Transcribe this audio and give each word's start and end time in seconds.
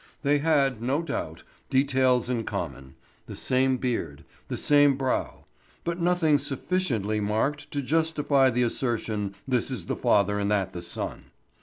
They 0.23 0.39
had, 0.39 0.81
no 0.81 1.03
doubt, 1.03 1.43
details 1.69 2.27
in 2.27 2.43
common; 2.43 2.95
the 3.27 3.35
same 3.35 3.77
beard, 3.77 4.23
the 4.47 4.57
same 4.57 4.97
brow; 4.97 5.45
but 5.83 5.99
nothing 5.99 6.39
sufficiently 6.39 7.19
marked 7.19 7.69
to 7.69 7.83
justify 7.83 8.49
the 8.49 8.63
assertion: 8.63 9.35
"This 9.47 9.69
is 9.69 9.85
the 9.85 9.95
father 9.95 10.39
and 10.39 10.49
that 10.49 10.73
the 10.73 10.81
son." 10.81 11.25